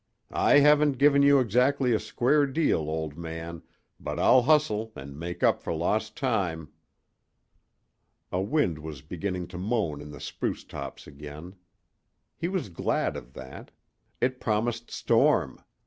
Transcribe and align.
"I 0.33 0.57
haven't 0.57 0.97
given 0.97 1.21
you 1.21 1.39
exactly 1.39 1.93
a 1.93 1.99
square 1.99 2.47
deal, 2.47 2.89
old 2.89 3.19
man, 3.19 3.61
but 3.99 4.17
I'll 4.17 4.41
hustle 4.41 4.91
and 4.95 5.15
make 5.15 5.43
up 5.43 5.61
for 5.61 5.71
lost 5.75 6.17
time!" 6.17 6.73
A 8.31 8.41
wind 8.41 8.79
was 8.79 9.03
beginning 9.03 9.45
to 9.49 9.59
moan 9.59 10.01
in 10.01 10.09
the 10.09 10.19
spruce 10.19 10.63
tops 10.63 11.05
again. 11.05 11.53
He 12.35 12.47
was 12.47 12.69
glad 12.69 13.15
of 13.15 13.33
that. 13.33 13.69
It 14.19 14.39
promised 14.39 14.89
storm. 14.89 15.61